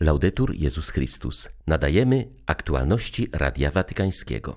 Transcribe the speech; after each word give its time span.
Laudetur 0.00 0.54
Jezus 0.54 0.90
Chrystus. 0.90 1.48
Nadajemy 1.66 2.28
aktualności 2.46 3.28
Radia 3.32 3.70
Watykańskiego. 3.70 4.56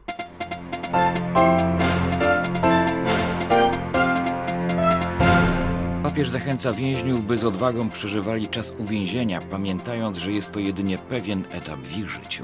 Papież 6.04 6.30
zachęca 6.30 6.74
więźniów, 6.74 7.28
by 7.28 7.38
z 7.38 7.44
odwagą 7.44 7.90
przeżywali 7.90 8.48
czas 8.48 8.74
uwięzienia, 8.78 9.42
pamiętając, 9.42 10.18
że 10.18 10.32
jest 10.32 10.52
to 10.52 10.60
jedynie 10.60 10.98
pewien 10.98 11.44
etap 11.52 11.80
w 11.80 11.98
ich 11.98 12.10
życiu. 12.10 12.44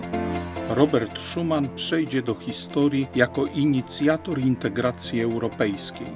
Robert 0.70 1.20
Schuman 1.20 1.70
przejdzie 1.76 2.22
do 2.22 2.36
historii 2.36 3.08
jako 3.16 3.46
inicjator 3.46 4.40
integracji 4.40 5.22
europejskiej. 5.22 6.08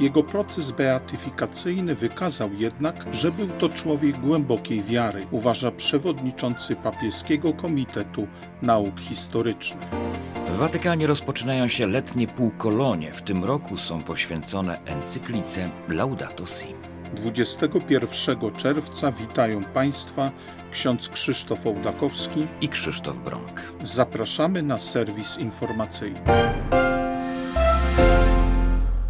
Jego 0.00 0.22
proces 0.22 0.70
beatyfikacyjny 0.70 1.94
wykazał 1.94 2.50
jednak, 2.52 3.06
że 3.12 3.32
był 3.32 3.48
to 3.48 3.68
człowiek 3.68 4.20
głębokiej 4.20 4.82
wiary, 4.82 5.26
uważa 5.30 5.70
przewodniczący 5.70 6.76
papieskiego 6.76 7.52
Komitetu 7.52 8.26
Nauk 8.62 9.00
Historycznych. 9.00 9.88
W 10.54 10.56
Watykanie 10.56 11.06
rozpoczynają 11.06 11.68
się 11.68 11.86
letnie 11.86 12.28
półkolonie. 12.28 13.12
W 13.12 13.22
tym 13.22 13.44
roku 13.44 13.76
są 13.76 14.02
poświęcone 14.02 14.78
encyklice 14.84 15.70
Laudato 15.88 16.46
Si. 16.46 16.66
21 17.14 18.50
czerwca 18.56 19.12
witają 19.12 19.64
Państwa 19.64 20.30
ksiądz 20.70 21.08
Krzysztof 21.08 21.66
Ołdakowski 21.66 22.46
i 22.60 22.68
Krzysztof 22.68 23.18
Brąk. 23.18 23.72
Zapraszamy 23.84 24.62
na 24.62 24.78
serwis 24.78 25.38
informacyjny. 25.38 26.20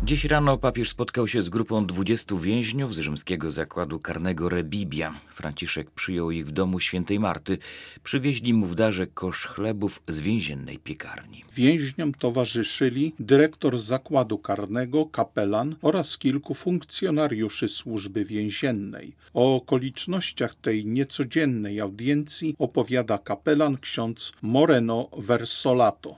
Dziś 0.05 0.25
rano 0.25 0.59
papież 0.59 0.89
spotkał 0.89 1.29
się 1.29 1.43
z 1.43 1.49
grupą 1.49 1.87
20 1.87 2.37
więźniów 2.41 2.95
z 2.95 2.99
rzymskiego 2.99 3.51
zakładu 3.51 3.99
karnego 3.99 4.49
Rebibia. 4.49 5.13
Franciszek 5.31 5.91
przyjął 5.91 6.31
ich 6.31 6.47
w 6.47 6.53
domu 6.53 6.81
świętej 6.81 7.21
Marty. 7.21 7.59
Przywieźli 8.03 8.55
mu 8.55 8.67
w 8.67 8.75
darze 8.75 9.07
kosz 9.07 9.47
chlebów 9.47 10.03
z 10.09 10.21
więziennej 10.21 10.79
piekarni. 10.79 11.45
Więźniom 11.57 12.13
towarzyszyli 12.13 13.13
dyrektor 13.19 13.79
zakładu 13.79 14.39
karnego, 14.39 15.07
kapelan 15.07 15.77
oraz 15.83 16.19
kilku 16.19 16.55
funkcjonariuszy 16.55 17.69
służby 17.69 18.25
więziennej. 18.25 19.13
O 19.35 19.57
okolicznościach 19.57 20.55
tej 20.55 20.87
niecodziennej 20.87 21.81
audiencji 21.81 22.55
opowiada 22.59 23.19
kapelan 23.19 23.77
ksiądz 23.77 24.33
Moreno 24.43 25.09
Versolato. 25.19 26.17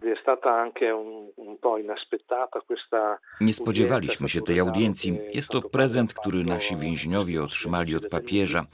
Nie 3.40 3.52
spodziewaliśmy 3.52 4.28
się 4.28 4.40
tej 4.40 4.60
audiencji. 4.60 5.18
Jest 5.34 5.48
to 5.48 5.62
prezent, 5.62 6.14
który 6.14 6.44
nasi 6.44 6.76
więźniowie 6.76 7.42
otrzymali 7.42 7.96
od 7.96 8.08
papieża, 8.08 8.66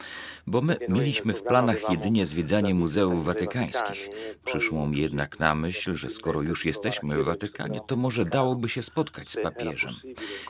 bo 0.46 0.60
my 0.60 0.76
mieliśmy 0.88 1.32
w 1.34 1.42
planach 1.42 1.90
jedynie 1.90 2.26
zwiedzanie 2.26 2.74
muzeów 2.74 3.24
watykańskich. 3.24 4.08
Przyszło 4.44 4.86
mi 4.86 5.00
jednak 5.00 5.38
na 5.38 5.54
myśl, 5.54 5.94
że 5.94 6.10
skoro 6.10 6.42
już 6.42 6.64
jesteśmy 6.64 7.22
w 7.22 7.24
Watykanie, 7.24 7.80
to 7.86 7.96
może 7.96 8.24
dałoby 8.24 8.68
się 8.68 8.82
spotkać 8.82 9.30
z 9.30 9.36
papieżem. 9.42 9.94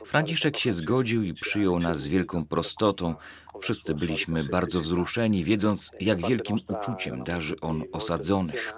Franciszek 0.06 0.58
się 0.58 0.72
zgodził 0.72 1.22
i 1.22 1.34
przyjął 1.34 1.78
nas 1.78 2.00
z 2.00 2.08
wielką 2.08 2.46
prostotą. 2.46 3.14
Wszyscy 3.62 3.94
byliśmy 3.94 4.44
bardzo 4.44 4.80
wzruszeni, 4.80 5.44
wiedząc, 5.44 5.90
jak 6.00 6.26
wielkim 6.26 6.60
uczuciem 6.68 7.24
darzy 7.24 7.60
on 7.60 7.82
osadzonych. 7.92 8.74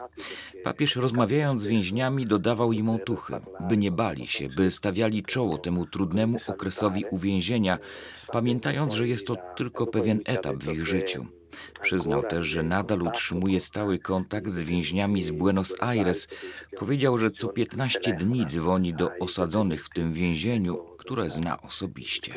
Papież 0.65 0.97
rozmawiając 0.97 1.61
z 1.61 1.67
więźniami 1.67 2.27
dodawał 2.27 2.73
im 2.73 2.89
otuchy, 2.89 3.35
by 3.69 3.77
nie 3.77 3.91
bali 3.91 4.27
się, 4.27 4.49
by 4.49 4.71
stawiali 4.71 5.23
czoło 5.23 5.59
temu 5.59 5.87
trudnemu 5.87 6.39
okresowi 6.47 7.05
uwięzienia, 7.11 7.79
pamiętając, 8.33 8.95
że 8.95 9.09
jest 9.09 9.27
to 9.27 9.37
tylko 9.57 9.87
pewien 9.87 10.21
etap 10.25 10.57
w 10.57 10.73
ich 10.73 10.87
życiu. 10.87 11.27
Przyznał 11.83 12.23
też, 12.23 12.45
że 12.45 12.63
nadal 12.63 13.03
utrzymuje 13.03 13.61
stały 13.61 13.99
kontakt 13.99 14.49
z 14.49 14.63
więźniami 14.63 15.23
z 15.23 15.31
Buenos 15.31 15.77
Aires. 15.81 16.29
Powiedział, 16.77 17.19
że 17.19 17.31
co 17.31 17.49
15 17.49 18.13
dni 18.13 18.47
dzwoni 18.47 18.95
do 18.95 19.11
osadzonych 19.21 19.85
w 19.85 19.91
tym 19.91 20.13
więzieniu, 20.13 20.77
które 20.99 21.31
zna 21.31 21.63
osobiście. 21.63 22.35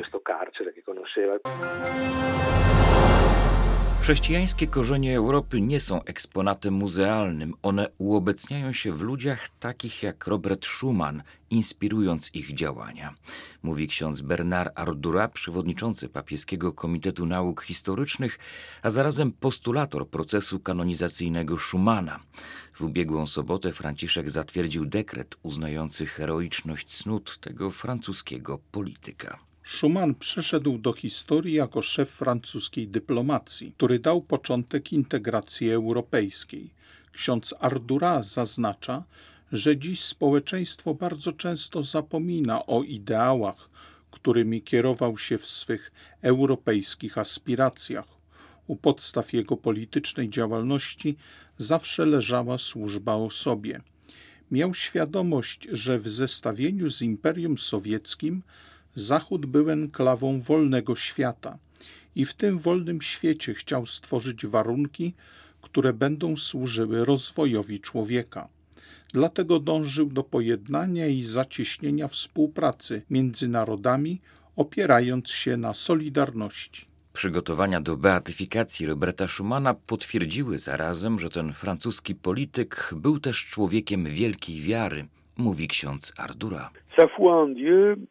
Chrześcijańskie 4.00 4.66
korzenie 4.66 5.16
Europy 5.16 5.60
nie 5.60 5.80
są 5.80 6.04
eksponatem 6.04 6.74
muzealnym. 6.74 7.54
One 7.62 7.88
uobecniają 7.98 8.72
się 8.72 8.92
w 8.92 9.02
ludziach 9.02 9.48
takich 9.48 10.02
jak 10.02 10.26
Robert 10.26 10.66
Schuman, 10.66 11.22
inspirując 11.50 12.34
ich 12.34 12.54
działania. 12.54 13.14
Mówi 13.62 13.88
ksiądz 13.88 14.20
Bernard 14.20 14.80
Ardura, 14.80 15.28
przewodniczący 15.28 16.08
papieskiego 16.08 16.72
Komitetu 16.72 17.26
Nauk 17.26 17.62
Historycznych, 17.62 18.38
a 18.82 18.90
zarazem 18.90 19.32
postulator 19.32 20.08
procesu 20.08 20.60
kanonizacyjnego 20.60 21.58
Schumana. 21.58 22.20
W 22.74 22.82
ubiegłą 22.82 23.26
sobotę 23.26 23.72
Franciszek 23.72 24.30
zatwierdził 24.30 24.86
dekret 24.86 25.36
uznający 25.42 26.06
heroiczność 26.06 26.86
cnót 26.86 27.38
tego 27.40 27.70
francuskiego 27.70 28.58
polityka. 28.70 29.47
Schuman 29.64 30.14
przeszedł 30.14 30.78
do 30.78 30.92
historii 30.92 31.54
jako 31.54 31.82
szef 31.82 32.10
francuskiej 32.10 32.88
dyplomacji, 32.88 33.72
który 33.76 33.98
dał 33.98 34.22
początek 34.22 34.92
integracji 34.92 35.70
europejskiej. 35.70 36.70
Ksiądz 37.12 37.54
Ardura 37.60 38.22
zaznacza, 38.22 39.04
że 39.52 39.76
dziś 39.76 40.00
społeczeństwo 40.00 40.94
bardzo 40.94 41.32
często 41.32 41.82
zapomina 41.82 42.66
o 42.66 42.82
ideałach, 42.82 43.70
którymi 44.10 44.62
kierował 44.62 45.18
się 45.18 45.38
w 45.38 45.46
swych 45.46 45.92
europejskich 46.22 47.18
aspiracjach. 47.18 48.06
U 48.66 48.76
podstaw 48.76 49.32
jego 49.32 49.56
politycznej 49.56 50.30
działalności 50.30 51.16
zawsze 51.58 52.06
leżała 52.06 52.58
służba 52.58 53.14
osobie. 53.14 53.80
Miał 54.50 54.74
świadomość, 54.74 55.68
że 55.72 55.98
w 55.98 56.08
zestawieniu 56.08 56.90
z 56.90 57.02
Imperium 57.02 57.58
Sowieckim 57.58 58.42
Zachód 58.98 59.46
był 59.46 59.70
enklawą 59.70 60.40
wolnego 60.40 60.96
świata 60.96 61.58
i 62.16 62.24
w 62.24 62.34
tym 62.34 62.58
wolnym 62.58 63.00
świecie 63.00 63.54
chciał 63.54 63.86
stworzyć 63.86 64.46
warunki, 64.46 65.14
które 65.62 65.92
będą 65.92 66.36
służyły 66.36 67.04
rozwojowi 67.04 67.80
człowieka. 67.80 68.48
Dlatego 69.12 69.60
dążył 69.60 70.06
do 70.06 70.22
pojednania 70.24 71.06
i 71.06 71.22
zacieśnienia 71.22 72.08
współpracy 72.08 73.02
między 73.10 73.48
narodami, 73.48 74.20
opierając 74.56 75.30
się 75.30 75.56
na 75.56 75.74
solidarności. 75.74 76.86
Przygotowania 77.12 77.80
do 77.80 77.96
beatyfikacji 77.96 78.86
Roberta 78.86 79.28
Schumana 79.28 79.74
potwierdziły 79.74 80.58
zarazem, 80.58 81.18
że 81.20 81.30
ten 81.30 81.52
francuski 81.52 82.14
polityk 82.14 82.94
był 82.96 83.20
też 83.20 83.44
człowiekiem 83.44 84.04
wielkiej 84.04 84.60
wiary, 84.60 85.06
mówi 85.36 85.68
ksiądz 85.68 86.12
Ardura. 86.16 86.70
Sa 86.96 87.06
foi 87.16 87.44
en 87.44 87.54
Dieu 87.54 88.08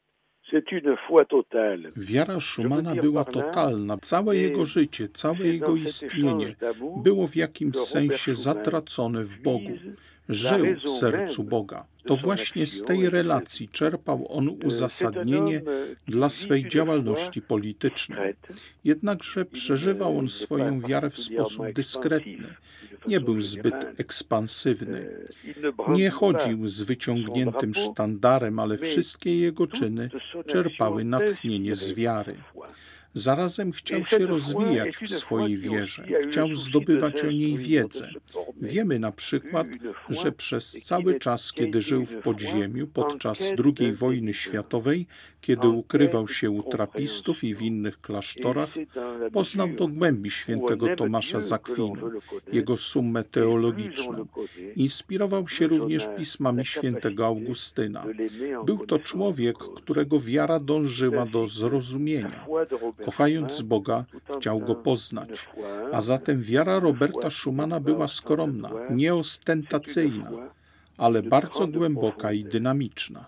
Wiara 1.96 2.40
Schumana 2.40 2.96
była 2.96 3.26
totalna. 3.26 3.98
Całe 3.98 4.36
jego 4.36 4.66
życie, 4.66 5.08
całe 5.14 5.40
jego 5.40 5.76
istnienie 5.76 6.56
było 7.04 7.28
w 7.28 7.36
jakimś 7.36 7.76
sensie 7.78 8.36
zatracone 8.36 9.24
w 9.24 9.42
Bogu. 9.42 9.72
Żył 10.30 10.76
w 10.76 10.90
sercu 10.90 11.44
Boga. 11.44 11.86
To 12.06 12.16
właśnie 12.16 12.68
z 12.68 12.84
tej 12.84 13.10
relacji 13.10 13.68
czerpał 13.68 14.28
on 14.30 14.50
uzasadnienie 14.66 15.62
dla 16.08 16.30
swej 16.30 16.68
działalności 16.68 17.42
politycznej. 17.42 18.34
Jednakże 18.84 19.46
przeżywał 19.46 20.18
on 20.18 20.28
swoją 20.28 20.80
wiarę 20.80 21.10
w 21.10 21.20
sposób 21.20 21.66
dyskretny 21.74 22.48
nie 23.08 23.20
był 23.20 23.42
zbyt 23.42 24.00
ekspansywny. 24.00 25.10
Nie 25.90 26.10
chodził 26.10 26.68
z 26.68 26.82
wyciągniętym 26.82 27.74
sztandarem, 27.74 28.60
ale 28.60 28.78
wszystkie 28.78 29.40
jego 29.40 29.68
czyny 29.68 30.10
czerpały 30.46 31.04
natchnienie 31.04 31.76
z 31.76 31.94
wiary. 31.94 32.36
Zarazem 33.18 33.72
chciał 33.72 34.06
się 34.06 34.18
rozwijać 34.18 34.98
w 34.98 35.10
swojej 35.10 35.58
wierze, 35.58 36.08
chciał 36.28 36.54
zdobywać 36.54 37.24
o 37.24 37.32
niej 37.32 37.58
wiedzę. 37.58 38.10
Wiemy 38.62 39.00
na 39.00 39.12
przykład, 39.12 39.68
że 40.10 40.32
przez 40.32 40.72
cały 40.72 41.20
czas, 41.20 41.54
kiedy 41.54 41.82
żył 41.82 42.06
w 42.06 42.18
podziemiu 42.18 42.88
podczas 42.88 43.52
II 43.66 43.94
wojny 43.94 44.34
światowej, 44.34 45.08
kiedy 45.42 45.68
ukrywał 45.68 46.28
się 46.28 46.52
u 46.52 46.64
trapistów 46.64 47.44
i 47.44 47.56
w 47.56 47.62
innych 47.62 48.02
klasztorach, 48.02 48.70
poznał 49.34 49.68
do 49.68 49.88
głębi 49.88 50.32
świętego 50.32 50.96
Tomasza 50.96 51.40
Zakwinu, 51.40 52.12
jego 52.54 52.78
summę 52.78 53.24
teologiczną. 53.24 54.26
Inspirował 54.76 55.48
się 55.48 55.68
również 55.68 56.08
pismami 56.18 56.66
świętego 56.66 57.26
Augustyna. 57.26 58.06
Był 58.66 58.78
to 58.78 59.00
człowiek, 59.00 59.58
którego 59.58 60.20
wiara 60.20 60.60
dążyła 60.60 61.26
do 61.26 61.48
zrozumienia. 61.48 62.46
Kochając 63.08 63.62
Boga, 63.62 64.06
chciał 64.38 64.60
go 64.60 64.76
poznać. 64.76 65.50
A 65.94 66.02
zatem 66.02 66.42
wiara 66.42 66.80
Roberta 66.80 67.30
Schumana 67.30 67.80
była 67.80 68.08
skromna, 68.08 68.70
nieostentacyjna, 68.90 70.32
ale 70.98 71.24
bardzo 71.24 71.68
głęboka 71.68 72.32
i 72.32 72.44
dynamiczna. 72.44 73.26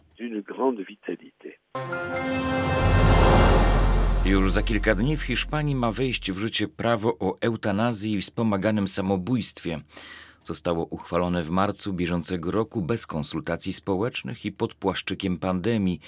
Już 4.26 4.52
za 4.52 4.64
kilka 4.64 4.96
dni 4.96 5.18
w 5.18 5.22
Hiszpanii 5.22 5.76
ma 5.76 5.92
wejść 5.92 6.32
w 6.32 6.38
życie 6.38 6.68
prawo 6.68 7.18
o 7.20 7.38
eutanazji 7.42 8.14
i 8.14 8.22
wspomaganym 8.22 8.88
samobójstwie. 8.88 9.80
Zostało 10.44 10.86
uchwalone 10.86 11.44
w 11.44 11.50
marcu 11.50 11.94
bieżącego 11.94 12.52
roku 12.52 12.82
bez 12.82 13.08
konsultacji 13.08 13.74
społecznych 13.74 14.46
i 14.46 14.52
pod 14.52 14.74
płaszczykiem 14.74 15.38
pandemii. 15.38 16.00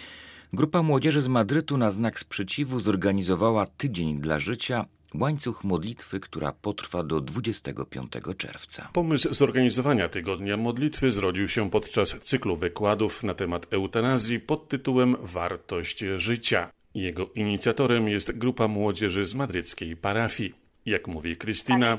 Grupa 0.53 0.83
młodzieży 0.83 1.21
z 1.21 1.27
Madrytu 1.27 1.77
na 1.77 1.91
znak 1.91 2.19
sprzeciwu 2.19 2.79
zorganizowała 2.79 3.65
Tydzień 3.65 4.19
dla 4.19 4.39
Życia, 4.39 4.85
łańcuch 5.15 5.63
modlitwy, 5.63 6.19
która 6.19 6.51
potrwa 6.51 7.03
do 7.03 7.21
25 7.21 8.11
czerwca. 8.37 8.89
Pomysł 8.93 9.33
zorganizowania 9.33 10.09
tygodnia 10.09 10.57
modlitwy 10.57 11.11
zrodził 11.11 11.47
się 11.47 11.69
podczas 11.69 12.15
cyklu 12.23 12.55
wykładów 12.55 13.23
na 13.23 13.33
temat 13.33 13.73
eutanazji 13.73 14.39
pod 14.39 14.67
tytułem 14.67 15.15
Wartość 15.21 16.03
życia. 16.17 16.71
Jego 16.95 17.29
inicjatorem 17.35 18.09
jest 18.09 18.31
grupa 18.31 18.67
młodzieży 18.67 19.25
z 19.25 19.35
madryckiej 19.35 19.95
parafii. 19.95 20.53
Jak 20.85 21.07
mówi 21.07 21.37
Krystyna, 21.37 21.97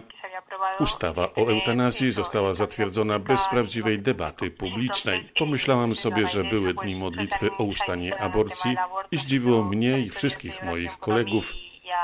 Ustawa 0.80 1.28
o 1.34 1.50
eutanazji 1.50 2.12
została 2.12 2.54
zatwierdzona 2.54 3.18
bez 3.18 3.48
prawdziwej 3.48 3.98
debaty 3.98 4.50
publicznej. 4.50 5.28
Pomyślałam 5.38 5.94
sobie, 5.94 6.26
że 6.26 6.44
były 6.44 6.74
dni 6.74 6.96
modlitwy 6.96 7.50
o 7.58 7.64
ustanie 7.64 8.18
aborcji 8.20 8.76
i 9.10 9.16
zdziwiło 9.16 9.64
mnie 9.64 10.00
i 10.00 10.10
wszystkich 10.10 10.62
moich 10.62 10.98
kolegów, 10.98 11.52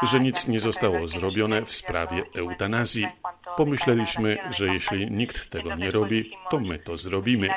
że 0.02 0.20
nic 0.20 0.48
nie 0.48 0.60
zostało 0.60 1.08
zrobione 1.08 1.64
w 1.64 1.72
sprawie 1.72 2.22
eutanazji. 2.34 3.08
Pomyśleliśmy, 3.56 4.38
że 4.50 4.66
jeśli 4.66 5.10
nikt 5.10 5.50
tego 5.50 5.74
nie 5.74 5.90
robi, 5.90 6.32
to 6.50 6.60
my 6.60 6.78
to 6.78 6.96
zrobimy. 6.96 7.48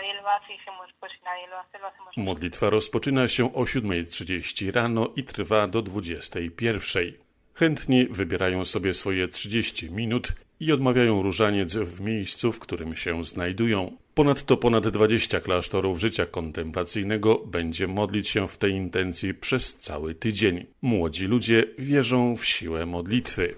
Modlitwa 2.18 2.70
rozpoczyna 2.70 3.28
się 3.28 3.54
o 3.54 3.62
7.30 3.62 4.72
rano 4.72 5.10
i 5.16 5.24
trwa 5.24 5.68
do 5.68 5.84
21.00. 5.84 7.14
Chętni 7.54 8.06
wybierają 8.06 8.66
sobie 8.66 8.94
swoje 8.94 9.28
30 9.28 9.92
minut 9.92 10.34
i 10.62 10.72
odmawiają 10.72 11.22
różaniec 11.22 11.76
w 11.76 12.02
miejscu, 12.02 12.52
w 12.52 12.60
którym 12.60 12.96
się 12.96 13.26
znajdują. 13.26 13.98
Ponadto 14.14 14.58
ponad 14.58 14.88
20 14.88 15.40
klasztorów 15.40 16.00
życia 16.00 16.26
kontemplacyjnego 16.26 17.36
będzie 17.46 17.88
modlić 17.88 18.30
się 18.30 18.48
w 18.48 18.58
tej 18.58 18.72
intencji 18.72 19.34
przez 19.34 19.78
cały 19.78 20.16
tydzień. 20.16 20.66
Młodzi 20.82 21.28
ludzie 21.28 21.64
wierzą 21.80 22.36
w 22.36 22.46
siłę 22.46 22.86
modlitwy. 22.86 23.56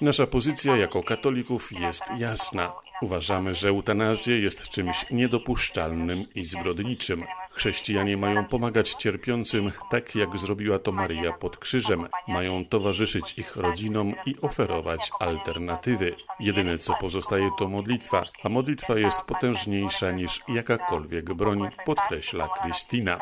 Nasza 0.00 0.26
pozycja 0.26 0.76
jako 0.76 1.02
katolików 1.02 1.72
jest 1.72 2.02
jasna. 2.18 2.72
Uważamy, 3.02 3.54
że 3.54 3.68
eutanazja 3.68 4.36
jest 4.36 4.68
czymś 4.68 5.10
niedopuszczalnym 5.10 6.24
i 6.34 6.44
zbrodniczym. 6.44 7.24
Chrześcijanie 7.50 8.16
mają 8.16 8.44
pomagać 8.44 8.94
cierpiącym, 8.94 9.72
tak 9.90 10.14
jak 10.14 10.38
zrobiła 10.38 10.78
to 10.78 10.92
Maria 10.92 11.32
pod 11.32 11.56
krzyżem. 11.56 12.08
Mają 12.28 12.64
towarzyszyć 12.64 13.38
ich 13.38 13.56
rodzinom 13.56 14.14
i 14.26 14.34
oferować 14.40 15.10
alternatywy. 15.20 16.14
Jedyne 16.40 16.78
co 16.78 16.94
pozostaje 17.00 17.50
to 17.58 17.68
modlitwa, 17.68 18.24
a 18.44 18.48
modlitwa 18.48 18.98
jest 18.98 19.20
potężniejsza 19.22 20.10
niż 20.10 20.40
jakakolwiek 20.48 21.34
broń, 21.34 21.68
podkreśla 21.86 22.48
Krystyna. 22.62 23.20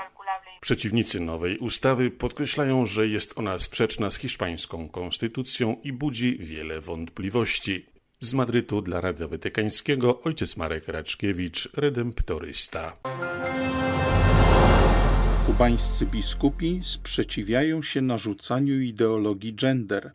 Przeciwnicy 0.61 1.21
nowej 1.21 1.59
ustawy 1.59 2.11
podkreślają, 2.11 2.87
że 2.87 3.09
jest 3.09 3.39
ona 3.39 3.59
sprzeczna 3.59 4.11
z 4.11 4.17
hiszpańską 4.17 4.89
konstytucją 4.89 5.77
i 5.85 5.93
budzi 5.93 6.39
wiele 6.39 6.81
wątpliwości. 6.81 7.98
Z 8.21 8.35
Madrytu 8.35 8.83
dla 8.83 9.01
Radia 9.01 9.29
Watykańskiego 9.29 10.23
ojciec 10.23 10.57
Marek 10.57 10.89
Raczkiewicz, 10.89 11.69
redemptorysta. 11.75 12.97
Kubańscy 15.47 16.07
biskupi 16.07 16.81
sprzeciwiają 16.83 17.83
się 17.83 18.01
narzucaniu 18.01 18.81
ideologii 18.81 19.55
gender. 19.55 20.13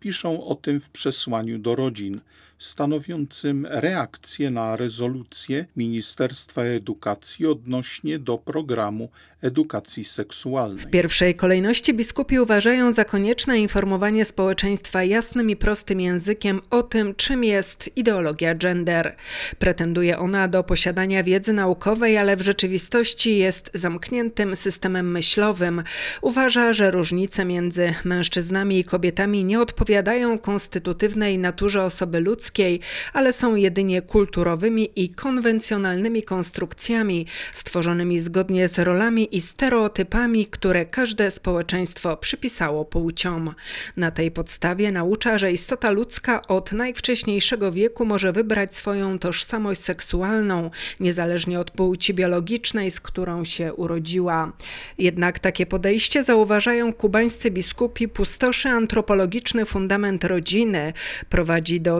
Piszą 0.00 0.44
o 0.44 0.54
tym 0.54 0.80
w 0.80 0.90
przesłaniu 0.90 1.58
do 1.58 1.74
rodzin– 1.74 2.20
stanowiącym 2.58 3.66
reakcję 3.70 4.50
na 4.50 4.76
rezolucję 4.76 5.66
Ministerstwa 5.76 6.62
Edukacji 6.62 7.46
odnośnie 7.46 8.18
do 8.18 8.38
programu 8.38 9.08
edukacji 9.42 10.04
seksualnej. 10.04 10.78
W 10.78 10.90
pierwszej 10.90 11.34
kolejności 11.34 11.94
biskupi 11.94 12.38
uważają 12.38 12.92
za 12.92 13.04
konieczne 13.04 13.58
informowanie 13.58 14.24
społeczeństwa 14.24 15.04
jasnym 15.04 15.50
i 15.50 15.56
prostym 15.56 16.00
językiem 16.00 16.60
o 16.70 16.82
tym, 16.82 17.14
czym 17.14 17.44
jest 17.44 17.90
ideologia 17.96 18.54
gender. 18.54 19.16
Pretenduje 19.58 20.18
ona 20.18 20.48
do 20.48 20.64
posiadania 20.64 21.22
wiedzy 21.22 21.52
naukowej, 21.52 22.18
ale 22.18 22.36
w 22.36 22.40
rzeczywistości 22.40 23.38
jest 23.38 23.70
zamkniętym 23.74 24.56
systemem 24.56 25.10
myślowym. 25.10 25.82
Uważa, 26.22 26.72
że 26.72 26.90
różnice 26.90 27.44
między 27.44 27.94
mężczyznami 28.04 28.78
i 28.78 28.84
kobietami 28.84 29.44
nie 29.44 29.60
odpowiadają 29.60 30.38
konstytutywnej 30.38 31.38
naturze 31.38 31.84
osoby 31.84 32.20
ludzkiej, 32.20 32.43
ludzkiej, 32.44 32.80
ale 33.12 33.32
są 33.32 33.54
jedynie 33.54 34.02
kulturowymi 34.02 34.90
i 34.96 35.08
konwencjonalnymi 35.08 36.22
konstrukcjami 36.22 37.26
stworzonymi 37.52 38.20
zgodnie 38.20 38.68
z 38.68 38.78
rolami 38.78 39.36
i 39.36 39.40
stereotypami, 39.40 40.46
które 40.46 40.86
każde 40.86 41.30
społeczeństwo 41.30 42.16
przypisało 42.16 42.84
płciom. 42.84 43.54
Na 43.96 44.10
tej 44.10 44.30
podstawie 44.30 44.92
naucza, 44.92 45.38
że 45.38 45.52
istota 45.52 45.90
ludzka 45.90 46.46
od 46.46 46.72
najwcześniejszego 46.72 47.72
wieku 47.72 48.06
może 48.06 48.32
wybrać 48.32 48.74
swoją 48.74 49.18
tożsamość 49.18 49.80
seksualną, 49.80 50.70
niezależnie 51.00 51.60
od 51.60 51.70
płci 51.70 52.14
biologicznej, 52.14 52.90
z 52.90 53.00
którą 53.00 53.44
się 53.44 53.74
urodziła. 53.74 54.52
Jednak 54.98 55.38
takie 55.38 55.66
podejście 55.66 56.22
zauważają 56.22 56.92
kubańscy 56.92 57.50
biskupi 57.50 58.08
pustoszy 58.08 58.68
antropologiczny 58.68 59.64
fundament 59.64 60.24
rodziny, 60.24 60.92
prowadzi 61.28 61.80
do 61.80 61.96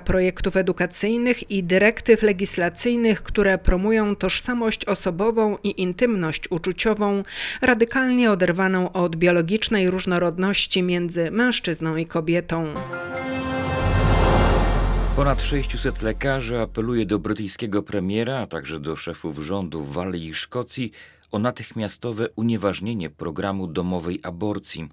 projektów 0.00 0.56
edukacyjnych 0.56 1.50
i 1.50 1.64
dyrektyw 1.64 2.22
legislacyjnych, 2.22 3.22
które 3.22 3.58
promują 3.58 4.16
tożsamość 4.16 4.84
osobową 4.84 5.58
i 5.62 5.82
intymność 5.82 6.50
uczuciową, 6.50 7.22
radykalnie 7.62 8.30
oderwaną 8.30 8.92
od 8.92 9.16
biologicznej 9.16 9.90
różnorodności 9.90 10.82
między 10.82 11.30
mężczyzną 11.30 11.96
i 11.96 12.06
kobietą. 12.06 12.74
Ponad 15.16 15.42
600 15.42 16.02
lekarzy 16.02 16.60
apeluje 16.60 17.06
do 17.06 17.18
brytyjskiego 17.18 17.82
premiera, 17.82 18.38
a 18.38 18.46
także 18.46 18.80
do 18.80 18.96
szefów 18.96 19.38
rządu 19.38 19.84
Walii 19.84 20.28
i 20.28 20.34
Szkocji 20.34 20.92
o 21.32 21.38
natychmiastowe 21.38 22.28
unieważnienie 22.36 23.10
programu 23.10 23.66
domowej 23.66 24.20
aborcji. 24.22 24.88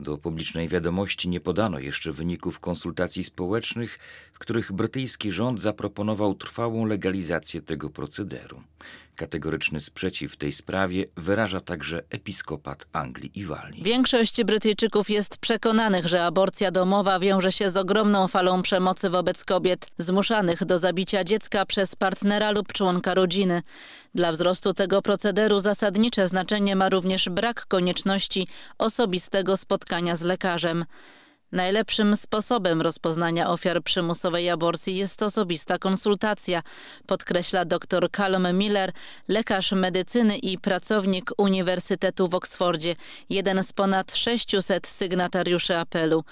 Do 0.00 0.18
publicznej 0.18 0.68
wiadomości 0.68 1.28
nie 1.28 1.40
podano 1.40 1.78
jeszcze 1.78 2.12
wyników 2.12 2.60
konsultacji 2.60 3.24
społecznych, 3.24 3.98
w 4.36 4.38
których 4.38 4.72
brytyjski 4.72 5.32
rząd 5.32 5.60
zaproponował 5.60 6.34
trwałą 6.34 6.84
legalizację 6.84 7.62
tego 7.62 7.90
procederu. 7.90 8.62
Kategoryczny 9.14 9.80
sprzeciw 9.80 10.32
w 10.32 10.36
tej 10.36 10.52
sprawie 10.52 11.04
wyraża 11.16 11.60
także 11.60 12.02
episkopat 12.10 12.86
Anglii 12.92 13.30
i 13.34 13.44
Walii. 13.44 13.82
Większość 13.82 14.44
Brytyjczyków 14.44 15.10
jest 15.10 15.38
przekonanych, 15.38 16.06
że 16.06 16.24
aborcja 16.24 16.70
domowa 16.70 17.18
wiąże 17.18 17.52
się 17.52 17.70
z 17.70 17.76
ogromną 17.76 18.28
falą 18.28 18.62
przemocy 18.62 19.10
wobec 19.10 19.44
kobiet, 19.44 19.90
zmuszanych 19.98 20.64
do 20.64 20.78
zabicia 20.78 21.24
dziecka 21.24 21.66
przez 21.66 21.96
partnera 21.96 22.50
lub 22.50 22.72
członka 22.72 23.14
rodziny. 23.14 23.62
Dla 24.14 24.32
wzrostu 24.32 24.74
tego 24.74 25.02
procederu 25.02 25.60
zasadnicze 25.60 26.28
znaczenie 26.28 26.76
ma 26.76 26.88
również 26.88 27.28
brak 27.28 27.66
konieczności 27.66 28.46
osobistego 28.78 29.56
spotkania 29.56 30.16
z 30.16 30.22
lekarzem. 30.22 30.84
Najlepszym 31.52 32.16
sposobem 32.16 32.82
rozpoznania 32.82 33.50
ofiar 33.50 33.82
przymusowej 33.82 34.50
aborcji 34.50 34.96
jest 34.96 35.22
osobista 35.22 35.78
konsultacja, 35.78 36.62
podkreśla 37.06 37.64
dr 37.64 38.10
Callum 38.10 38.58
Miller, 38.58 38.92
lekarz 39.28 39.72
medycyny 39.72 40.38
i 40.38 40.58
pracownik 40.58 41.30
Uniwersytetu 41.38 42.28
w 42.28 42.34
Oksfordzie, 42.34 42.96
jeden 43.30 43.64
z 43.64 43.72
ponad 43.72 44.14
600 44.14 44.86
sygnatariuszy 44.86 45.76
apelu. 45.76 46.24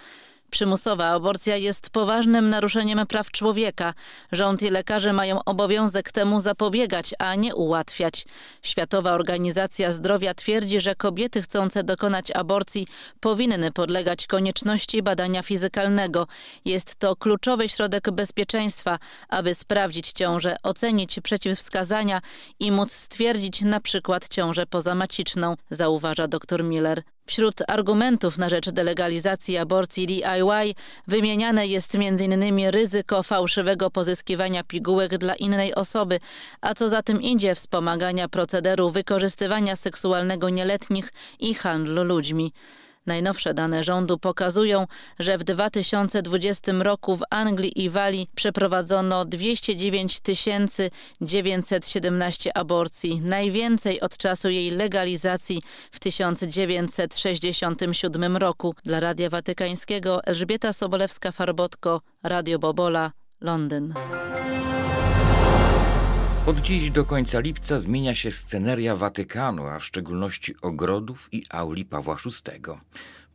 Przymusowa 0.54 1.06
aborcja 1.06 1.56
jest 1.56 1.90
poważnym 1.90 2.50
naruszeniem 2.50 3.06
praw 3.06 3.30
człowieka. 3.30 3.94
Rząd 4.32 4.62
i 4.62 4.70
lekarze 4.70 5.12
mają 5.12 5.44
obowiązek 5.44 6.12
temu 6.12 6.40
zapobiegać, 6.40 7.14
a 7.18 7.34
nie 7.34 7.54
ułatwiać. 7.54 8.26
Światowa 8.62 9.12
Organizacja 9.12 9.92
Zdrowia 9.92 10.34
twierdzi, 10.34 10.80
że 10.80 10.94
kobiety 10.94 11.42
chcące 11.42 11.84
dokonać 11.84 12.30
aborcji 12.30 12.86
powinny 13.20 13.72
podlegać 13.72 14.26
konieczności 14.26 15.02
badania 15.02 15.42
fizykalnego. 15.42 16.26
Jest 16.64 16.96
to 16.96 17.16
kluczowy 17.16 17.68
środek 17.68 18.10
bezpieczeństwa, 18.10 18.98
aby 19.28 19.54
sprawdzić 19.54 20.12
ciążę, 20.12 20.56
ocenić 20.62 21.20
przeciwwskazania 21.20 22.20
i 22.60 22.72
móc 22.72 22.92
stwierdzić 22.92 23.60
na 23.60 23.80
przykład 23.80 24.28
ciążę 24.28 24.66
pozamaciczną, 24.66 25.54
zauważa 25.70 26.28
dr 26.28 26.64
Miller. 26.64 27.02
Wśród 27.26 27.62
argumentów 27.68 28.38
na 28.38 28.48
rzecz 28.48 28.70
delegalizacji 28.70 29.56
aborcji 29.56 30.06
DIY 30.06 30.74
wymieniane 31.06 31.66
jest 31.66 31.94
m.in. 31.94 32.70
ryzyko 32.70 33.22
fałszywego 33.22 33.90
pozyskiwania 33.90 34.64
pigułek 34.64 35.18
dla 35.18 35.34
innej 35.34 35.74
osoby, 35.74 36.20
a 36.60 36.74
co 36.74 36.88
za 36.88 37.02
tym 37.02 37.22
idzie 37.22 37.54
wspomagania 37.54 38.28
procederu 38.28 38.90
wykorzystywania 38.90 39.76
seksualnego 39.76 40.48
nieletnich 40.48 41.12
i 41.40 41.54
handlu 41.54 42.04
ludźmi. 42.04 42.52
Najnowsze 43.06 43.54
dane 43.54 43.84
rządu 43.84 44.18
pokazują, 44.18 44.86
że 45.18 45.38
w 45.38 45.44
2020 45.44 46.72
roku 46.72 47.16
w 47.16 47.22
Anglii 47.30 47.84
i 47.84 47.90
Walii 47.90 48.28
przeprowadzono 48.34 49.24
209 49.24 50.20
917 51.20 52.56
aborcji, 52.56 53.20
najwięcej 53.20 54.00
od 54.00 54.16
czasu 54.16 54.48
jej 54.48 54.70
legalizacji 54.70 55.62
w 55.90 56.00
1967 56.00 58.36
roku. 58.36 58.74
Dla 58.84 59.00
Radia 59.00 59.30
Watykańskiego 59.30 60.24
Elżbieta 60.24 60.70
Sobolewska-Farbotko, 60.70 62.00
Radio 62.22 62.58
Bobola, 62.58 63.12
Londyn. 63.40 63.94
Od 66.46 66.60
dziś 66.60 66.90
do 66.90 67.04
końca 67.04 67.40
lipca 67.40 67.78
zmienia 67.78 68.14
się 68.14 68.30
sceneria 68.30 68.96
Watykanu, 68.96 69.66
a 69.66 69.78
w 69.78 69.84
szczególności 69.84 70.54
ogrodów 70.62 71.28
i 71.32 71.42
auli 71.50 71.84
Pawła 71.84 72.16
VI. 72.24 72.60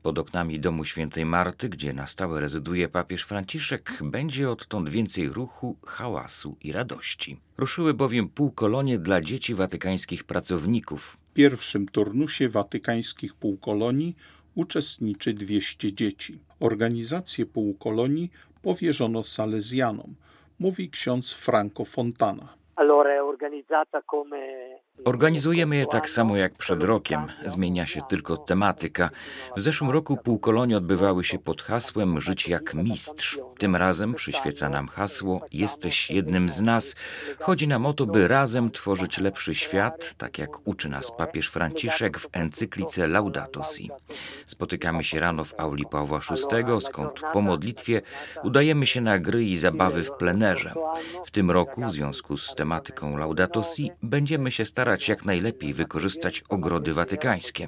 Pod 0.02 0.20
oknami 0.20 0.60
domu 0.60 0.86
świętej 0.86 1.26
Marty, 1.26 1.70
gdzie 1.70 1.94
na 1.94 2.08
stałe 2.08 2.40
rezyduje 2.40 2.90
papież 2.90 3.24
Franciszek, 3.24 4.00
będzie 4.04 4.50
odtąd 4.50 4.90
więcej 4.90 5.30
ruchu, 5.30 5.78
hałasu 5.86 6.58
i 6.62 6.72
radości. 6.72 7.40
Ruszyły 7.58 7.94
bowiem 7.94 8.30
półkolonie 8.30 9.00
dla 9.00 9.22
dzieci 9.22 9.56
watykańskich 9.56 10.24
pracowników. 10.24 11.18
W 11.32 11.34
pierwszym 11.34 11.88
turnusie 11.88 12.50
watykańskich 12.50 13.34
półkolonii 13.34 14.16
uczestniczy 14.56 15.34
200 15.34 15.94
dzieci. 15.94 16.40
Organizację 16.60 17.46
półkolonii 17.46 18.32
powierzono 18.62 19.24
Salezjanom, 19.24 20.16
mówi 20.60 20.90
ksiądz 20.90 21.34
Franco 21.34 21.86
Fontana. 21.86 22.59
Allora 22.80 23.12
è 23.12 23.22
organizzata 23.22 24.02
come 24.06 24.69
Organizujemy 25.06 25.76
je 25.76 25.86
tak 25.86 26.10
samo 26.10 26.38
jak 26.38 26.54
przed 26.54 26.84
rokiem. 26.84 27.22
Zmienia 27.46 27.86
się 27.86 28.02
tylko 28.10 28.38
tematyka. 28.38 29.10
W 29.58 29.62
zeszłym 29.62 29.90
roku 29.90 30.18
półkolonie 30.18 30.78
odbywały 30.78 31.24
się 31.24 31.40
pod 31.40 31.62
hasłem 31.62 32.22
Żyć 32.22 32.48
jak 32.48 32.74
mistrz. 32.74 33.40
Tym 33.58 33.76
razem 33.76 34.14
przyświeca 34.14 34.70
nam 34.70 34.88
hasło 34.88 35.42
Jesteś 35.52 36.12
jednym 36.12 36.50
z 36.50 36.62
nas. 36.62 36.96
Chodzi 37.40 37.68
nam 37.68 37.86
o 37.86 37.94
to, 37.94 38.06
by 38.06 38.28
razem 38.28 38.72
tworzyć 38.72 39.18
lepszy 39.18 39.56
świat, 39.56 40.14
tak 40.18 40.38
jak 40.38 40.68
uczy 40.68 40.90
nas 40.90 41.12
papież 41.18 41.48
Franciszek 41.48 42.20
w 42.20 42.28
encyklice 42.32 43.08
Laudato 43.08 43.64
Si. 43.64 43.90
Spotykamy 44.46 45.04
się 45.04 45.20
rano 45.20 45.46
w 45.46 45.54
auli 45.58 45.86
Pawła 45.92 46.20
VI, 46.20 46.82
skąd 46.82 47.22
po 47.34 47.42
modlitwie 47.42 48.02
udajemy 48.44 48.86
się 48.86 49.02
na 49.02 49.20
gry 49.20 49.44
i 49.44 49.58
zabawy 49.58 50.04
w 50.04 50.12
plenerze. 50.12 50.74
W 51.26 51.32
tym 51.32 51.52
roku, 51.52 51.82
w 51.82 51.92
związku 51.92 52.38
z 52.38 52.56
tematyką 52.56 53.18
Laudato 53.18 53.64
Si, 53.64 53.92
będziemy 54.04 54.52
się 54.52 54.66
starać 54.66 54.89
starać 54.90 55.10
jak 55.10 55.26
najlepiej 55.26 55.74
wykorzystać 55.74 56.44
ogrody 56.50 56.94
watykańskie. 56.94 57.68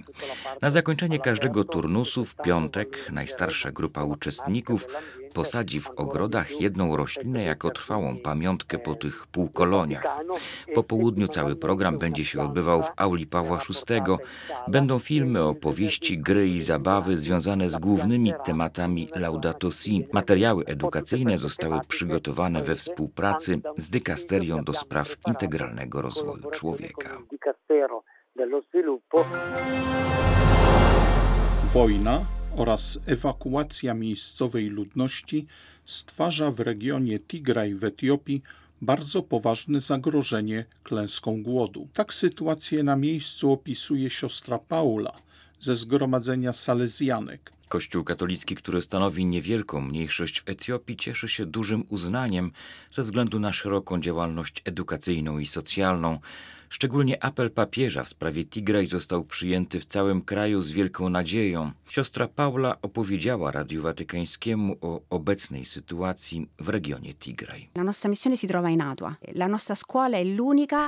Na 0.62 0.70
zakończenie 0.70 1.20
każdego 1.20 1.64
turnusu 1.64 2.26
w 2.26 2.36
piątek 2.36 3.12
najstarsza 3.12 3.72
grupa 3.72 4.04
uczestników 4.04 4.88
posadzi 5.34 5.82
w 5.82 5.90
ogrodach 5.90 6.62
jedną 6.62 6.96
roślinę 6.96 7.44
jako 7.44 7.70
trwałą 7.72 8.18
pamiątkę 8.18 8.80
po 8.80 8.96
tych 8.96 9.28
półkoloniach. 9.28 10.20
Po 10.76 10.84
południu 10.84 11.28
cały 11.28 11.56
program 11.56 11.98
będzie 12.00 12.26
się 12.26 12.42
odbywał 12.42 12.84
w 12.84 12.92
auli 12.96 13.28
Pawła 13.28 13.58
VI. 13.58 14.02
Będą 14.68 15.00
filmy, 15.00 15.44
opowieści, 15.44 16.20
gry 16.20 16.48
i 16.48 16.62
zabawy 16.62 17.18
związane 17.18 17.70
z 17.70 17.78
głównymi 17.78 18.34
tematami 18.46 19.10
Laudato 19.16 19.72
Si. 19.72 20.06
Materiały 20.14 20.66
edukacyjne 20.66 21.38
zostały 21.38 21.80
przygotowane 21.88 22.64
we 22.64 22.76
współpracy 22.76 23.62
z 23.78 23.90
Dykasterią 23.90 24.64
do 24.64 24.74
spraw 24.74 25.16
integralnego 25.28 26.02
rozwoju 26.02 26.52
człowieka. 26.52 27.18
Wojna 31.74 32.41
oraz 32.56 33.00
ewakuacja 33.06 33.94
miejscowej 33.94 34.68
ludności 34.70 35.46
stwarza 35.86 36.52
w 36.52 36.60
regionie 36.60 37.20
Tigraj 37.20 37.76
w 37.76 37.84
Etiopii 37.84 38.42
bardzo 38.82 39.24
poważne 39.24 39.82
zagrożenie 39.82 40.66
klęską 40.84 41.44
głodu. 41.44 41.88
Tak 41.94 42.14
sytuację 42.14 42.84
na 42.84 42.96
miejscu 42.96 43.52
opisuje 43.52 44.10
siostra 44.10 44.60
Paula 44.60 45.12
ze 45.60 45.76
zgromadzenia 45.76 46.54
Salezjanek. 46.54 47.52
Kościół 47.68 48.04
katolicki, 48.04 48.56
który 48.56 48.82
stanowi 48.82 49.26
niewielką 49.26 49.82
mniejszość 49.82 50.42
w 50.42 50.50
Etiopii, 50.50 50.98
cieszy 50.98 51.28
się 51.28 51.46
dużym 51.46 51.84
uznaniem 51.90 52.52
ze 52.92 53.04
względu 53.04 53.40
na 53.40 53.54
szeroką 53.54 54.02
działalność 54.02 54.62
edukacyjną 54.66 55.40
i 55.40 55.46
socjalną. 55.46 56.20
Szczególnie 56.74 57.24
apel 57.24 57.52
papieża 57.52 58.04
w 58.04 58.10
sprawie 58.10 58.46
Tigraj 58.46 58.86
został 58.86 59.24
przyjęty 59.24 59.80
w 59.80 59.86
całym 59.86 60.22
kraju 60.22 60.62
z 60.62 60.72
wielką 60.72 61.10
nadzieją. 61.10 61.72
Siostra 61.90 62.28
Paula 62.28 62.76
opowiedziała 62.82 63.52
Radiu 63.52 63.82
Watykańskiemu 63.82 64.76
o 64.82 65.02
obecnej 65.10 65.66
sytuacji 65.66 66.50
w 66.60 66.70
regionie 66.70 67.14
Tigraj. 67.14 67.70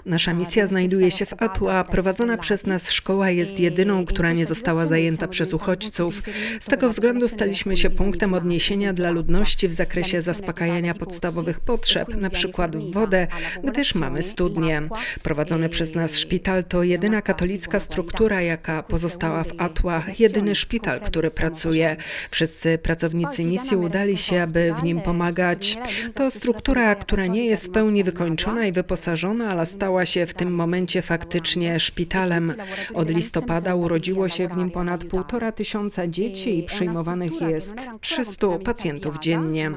Nasza 0.06 0.34
misja 0.34 0.68
znajduje 0.68 1.12
się 1.12 1.25
w 1.25 1.34
Atua. 1.38 1.84
Prowadzona 1.84 2.38
przez 2.38 2.66
nas 2.66 2.92
szkoła 2.92 3.30
jest 3.30 3.60
jedyną, 3.60 4.06
która 4.06 4.34
nie 4.34 4.46
została 4.46 4.86
zajęta 4.86 5.28
przez 5.28 5.54
uchodźców. 5.54 6.22
Z 6.60 6.66
tego 6.66 6.90
względu 6.90 7.28
staliśmy 7.28 7.78
się 7.78 7.90
punktem 7.90 8.34
odniesienia 8.34 8.94
dla 8.94 9.12
ludności 9.12 9.68
w 9.68 9.74
zakresie 9.74 10.22
zaspokajania 10.22 10.94
podstawowych 10.94 11.60
potrzeb, 11.60 12.16
na 12.16 12.30
przykład 12.30 12.92
wodę, 12.92 13.28
gdyż 13.63 13.96
mamy 13.96 14.22
studnie. 14.22 14.82
Prowadzony 15.24 15.73
przez 15.74 15.96
nas 15.96 16.18
szpital 16.18 16.63
to 16.63 16.84
jedyna 16.84 17.22
katolicka 17.22 17.80
struktura, 17.80 18.42
jaka 18.42 18.84
pozostała 18.84 19.44
w 19.44 19.53
Atła, 19.58 20.03
jedyny 20.20 20.56
szpital, 20.56 21.01
który 21.01 21.32
pracuje. 21.32 21.96
Wszyscy 22.32 22.77
pracownicy 22.77 23.44
misji 23.44 23.77
udali 23.77 24.18
się, 24.18 24.44
aby 24.44 24.74
w 24.80 24.84
nim 24.84 25.01
pomagać. 25.01 25.77
To 26.13 26.32
struktura, 26.32 26.96
która 26.96 27.27
nie 27.27 27.46
jest 27.46 27.65
w 27.65 27.72
pełni 27.72 28.03
wykończona 28.03 28.65
i 28.65 28.72
wyposażona, 28.72 29.50
ale 29.50 29.65
stała 29.65 30.06
się 30.06 30.25
w 30.25 30.34
tym 30.34 30.56
momencie 30.56 31.01
faktycznie 31.01 31.80
szpitalem. 31.80 32.53
Od 32.94 33.10
listopada 33.10 33.75
urodziło 33.75 34.30
się 34.30 34.48
w 34.48 34.58
nim 34.58 34.72
ponad 34.72 35.06
półtora 35.06 35.51
tysiąca 35.51 36.08
dzieci 36.08 36.60
i 36.60 36.63
przyjmowanych 36.63 37.42
jest 37.42 37.75
300 38.01 38.48
pacjentów 38.65 39.20
dziennie. 39.20 39.72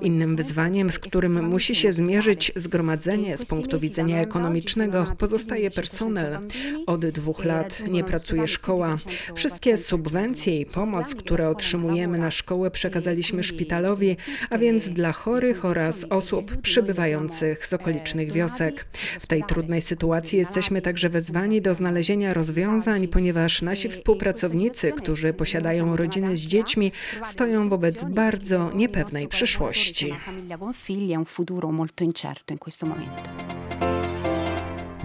Innym 0.00 0.36
wyzwaniem, 0.36 0.90
z 0.90 0.98
którym 0.98 1.48
musi 1.48 1.74
się 1.74 1.92
zmierzyć 1.92 2.52
zgromadzenie 2.56 3.36
z 3.36 3.46
punktu 3.46 3.80
widzenia 3.80 4.20
ekonomicznego, 4.20 5.06
pozostaje 5.18 5.39
pozostaje 5.40 5.70
personel. 5.70 6.38
Od 6.86 7.06
dwóch 7.06 7.44
lat 7.44 7.82
nie 7.88 8.04
pracuje 8.04 8.48
szkoła. 8.48 8.96
Wszystkie 9.34 9.76
subwencje 9.76 10.60
i 10.60 10.66
pomoc, 10.66 11.14
które 11.14 11.48
otrzymujemy 11.48 12.18
na 12.18 12.30
szkołę, 12.30 12.70
przekazaliśmy 12.70 13.42
szpitalowi, 13.42 14.16
a 14.50 14.58
więc 14.58 14.88
dla 14.88 15.12
chorych 15.12 15.64
oraz 15.64 16.06
osób 16.10 16.56
przybywających 16.56 17.66
z 17.66 17.72
okolicznych 17.72 18.32
wiosek. 18.32 18.86
W 19.20 19.26
tej 19.26 19.44
trudnej 19.44 19.82
sytuacji 19.82 20.38
jesteśmy 20.38 20.82
także 20.82 21.08
wezwani 21.08 21.62
do 21.62 21.74
znalezienia 21.74 22.34
rozwiązań, 22.34 23.08
ponieważ 23.08 23.62
nasi 23.62 23.88
współpracownicy, 23.88 24.92
którzy 24.92 25.32
posiadają 25.32 25.96
rodziny 25.96 26.36
z 26.36 26.40
dziećmi, 26.40 26.92
stoją 27.24 27.68
wobec 27.68 28.04
bardzo 28.04 28.70
niepewnej 28.74 29.28
przyszłości. 29.28 30.14